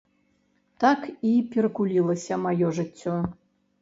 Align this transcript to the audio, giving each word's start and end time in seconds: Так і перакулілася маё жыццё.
Так 0.83 0.99
і 1.31 1.35
перакулілася 1.55 2.41
маё 2.47 2.73
жыццё. 2.79 3.15